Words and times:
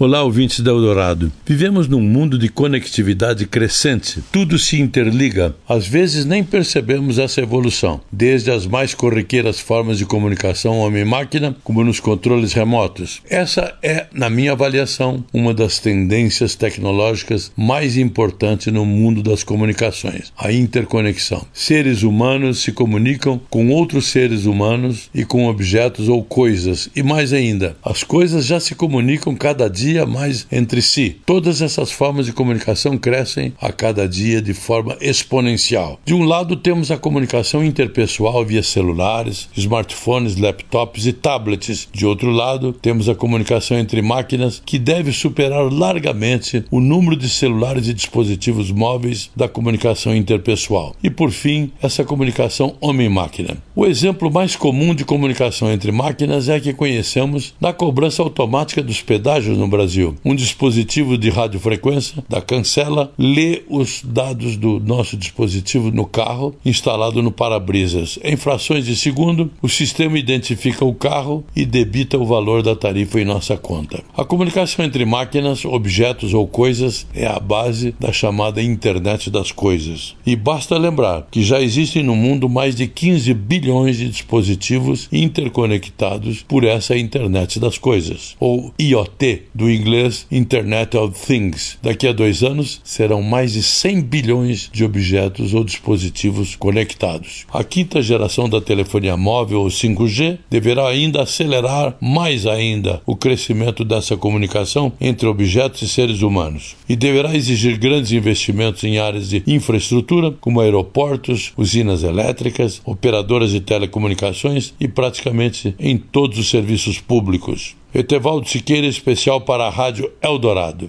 Olá, 0.00 0.22
ouvintes 0.22 0.60
da 0.60 0.70
Eldorado. 0.70 1.32
Vivemos 1.44 1.88
num 1.88 2.00
mundo 2.00 2.38
de 2.38 2.48
conectividade 2.48 3.44
crescente. 3.46 4.22
Tudo 4.30 4.56
se 4.56 4.80
interliga. 4.80 5.56
Às 5.68 5.88
vezes 5.88 6.24
nem 6.24 6.44
percebemos 6.44 7.18
essa 7.18 7.40
evolução, 7.40 8.00
desde 8.12 8.48
as 8.48 8.64
mais 8.64 8.94
corriqueiras 8.94 9.58
formas 9.58 9.98
de 9.98 10.06
comunicação 10.06 10.78
homem-máquina, 10.78 11.56
como 11.64 11.82
nos 11.82 11.98
controles 11.98 12.52
remotos. 12.52 13.20
Essa 13.28 13.76
é, 13.82 14.06
na 14.12 14.30
minha 14.30 14.52
avaliação, 14.52 15.24
uma 15.32 15.52
das 15.52 15.80
tendências 15.80 16.54
tecnológicas 16.54 17.50
mais 17.56 17.96
importantes 17.96 18.72
no 18.72 18.86
mundo 18.86 19.20
das 19.20 19.42
comunicações: 19.42 20.32
a 20.38 20.52
interconexão. 20.52 21.44
Seres 21.52 22.04
humanos 22.04 22.60
se 22.60 22.70
comunicam 22.70 23.40
com 23.50 23.70
outros 23.70 24.06
seres 24.06 24.44
humanos 24.44 25.10
e 25.12 25.24
com 25.24 25.48
objetos 25.48 26.08
ou 26.08 26.22
coisas, 26.22 26.88
e 26.94 27.02
mais 27.02 27.32
ainda, 27.32 27.76
as 27.82 28.04
coisas 28.04 28.46
já 28.46 28.60
se 28.60 28.76
comunicam 28.76 29.34
cada 29.34 29.68
dia 29.68 29.87
mais 30.06 30.46
entre 30.50 30.82
si. 30.82 31.16
Todas 31.24 31.62
essas 31.62 31.90
formas 31.90 32.26
de 32.26 32.32
comunicação 32.32 32.96
crescem 32.96 33.52
a 33.60 33.72
cada 33.72 34.08
dia 34.08 34.40
de 34.40 34.54
forma 34.54 34.96
exponencial. 35.00 36.00
De 36.04 36.14
um 36.14 36.24
lado, 36.24 36.56
temos 36.56 36.90
a 36.90 36.96
comunicação 36.96 37.64
interpessoal 37.64 38.44
via 38.44 38.62
celulares, 38.62 39.48
smartphones, 39.56 40.36
laptops 40.36 41.06
e 41.06 41.12
tablets. 41.12 41.88
De 41.92 42.06
outro 42.06 42.30
lado, 42.30 42.72
temos 42.72 43.08
a 43.08 43.14
comunicação 43.14 43.78
entre 43.78 44.02
máquinas, 44.02 44.62
que 44.64 44.78
deve 44.78 45.12
superar 45.12 45.72
largamente 45.72 46.64
o 46.70 46.80
número 46.80 47.16
de 47.16 47.28
celulares 47.28 47.88
e 47.88 47.94
dispositivos 47.94 48.70
móveis 48.70 49.30
da 49.34 49.48
comunicação 49.48 50.14
interpessoal. 50.14 50.94
E 51.02 51.10
por 51.10 51.30
fim, 51.30 51.72
essa 51.82 52.04
comunicação 52.04 52.76
homem-máquina. 52.80 53.56
O 53.80 53.86
exemplo 53.86 54.28
mais 54.28 54.56
comum 54.56 54.92
de 54.92 55.04
comunicação 55.04 55.70
entre 55.70 55.92
máquinas 55.92 56.48
é 56.48 56.56
a 56.56 56.60
que 56.60 56.72
conhecemos 56.72 57.54
na 57.60 57.72
cobrança 57.72 58.20
automática 58.20 58.82
dos 58.82 59.00
pedágios 59.02 59.56
no 59.56 59.68
Brasil. 59.68 60.16
Um 60.24 60.34
dispositivo 60.34 61.16
de 61.16 61.30
radiofrequência 61.30 62.24
da 62.28 62.40
Cancela 62.40 63.12
lê 63.16 63.62
os 63.68 64.02
dados 64.04 64.56
do 64.56 64.80
nosso 64.80 65.16
dispositivo 65.16 65.92
no 65.92 66.04
carro 66.04 66.56
instalado 66.64 67.22
no 67.22 67.30
para-brisas. 67.30 68.18
Em 68.24 68.36
frações 68.36 68.84
de 68.84 68.96
segundo, 68.96 69.48
o 69.62 69.68
sistema 69.68 70.18
identifica 70.18 70.84
o 70.84 70.92
carro 70.92 71.44
e 71.54 71.64
debita 71.64 72.18
o 72.18 72.26
valor 72.26 72.64
da 72.64 72.74
tarifa 72.74 73.20
em 73.20 73.24
nossa 73.24 73.56
conta. 73.56 74.02
A 74.16 74.24
comunicação 74.24 74.84
entre 74.84 75.04
máquinas, 75.04 75.64
objetos 75.64 76.34
ou 76.34 76.48
coisas 76.48 77.06
é 77.14 77.28
a 77.28 77.38
base 77.38 77.94
da 78.00 78.12
chamada 78.12 78.60
internet 78.60 79.30
das 79.30 79.52
coisas. 79.52 80.16
E 80.26 80.34
basta 80.34 80.76
lembrar 80.76 81.28
que 81.30 81.44
já 81.44 81.62
existem 81.62 82.02
no 82.02 82.16
mundo 82.16 82.48
mais 82.48 82.74
de 82.74 82.88
15 82.88 83.32
bilhões 83.34 83.67
de 83.68 84.08
dispositivos 84.08 85.08
interconectados 85.12 86.42
por 86.42 86.64
essa 86.64 86.96
internet 86.96 87.60
das 87.60 87.76
coisas, 87.76 88.34
ou 88.40 88.72
IoT 88.80 89.42
do 89.54 89.70
inglês 89.70 90.26
Internet 90.32 90.96
of 90.96 91.14
Things. 91.26 91.78
Daqui 91.82 92.06
a 92.06 92.12
dois 92.12 92.42
anos 92.42 92.80
serão 92.82 93.22
mais 93.22 93.52
de 93.52 93.62
100 93.62 94.00
bilhões 94.02 94.70
de 94.72 94.84
objetos 94.84 95.52
ou 95.52 95.62
dispositivos 95.62 96.56
conectados. 96.56 97.44
A 97.52 97.62
quinta 97.62 98.00
geração 98.00 98.48
da 98.48 98.60
telefonia 98.60 99.16
móvel, 99.16 99.60
ou 99.60 99.68
5G, 99.68 100.38
deverá 100.48 100.88
ainda 100.88 101.22
acelerar 101.22 101.94
mais 102.00 102.46
ainda 102.46 103.02
o 103.04 103.14
crescimento 103.14 103.84
dessa 103.84 104.16
comunicação 104.16 104.92
entre 104.98 105.28
objetos 105.28 105.82
e 105.82 105.88
seres 105.88 106.22
humanos 106.22 106.74
e 106.88 106.96
deverá 106.96 107.34
exigir 107.34 107.76
grandes 107.76 108.12
investimentos 108.12 108.82
em 108.84 108.98
áreas 108.98 109.28
de 109.28 109.42
infraestrutura, 109.46 110.32
como 110.40 110.60
aeroportos, 110.60 111.52
usinas 111.56 112.02
elétricas, 112.02 112.80
operadoras 112.84 113.52
telecomunicações 113.60 114.74
e 114.78 114.88
praticamente 114.88 115.74
em 115.78 115.96
todos 115.96 116.38
os 116.38 116.50
serviços 116.50 116.98
públicos. 117.00 117.76
Etevaldo 117.94 118.48
Siqueira, 118.48 118.86
especial 118.86 119.40
para 119.40 119.66
a 119.66 119.70
Rádio 119.70 120.10
Eldorado. 120.22 120.88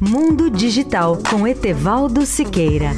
Mundo 0.00 0.50
Digital 0.50 1.18
com 1.28 1.46
Etevaldo 1.46 2.24
Siqueira. 2.24 2.92